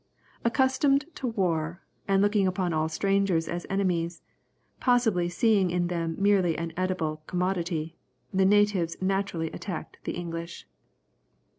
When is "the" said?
8.33-8.43, 10.05-10.13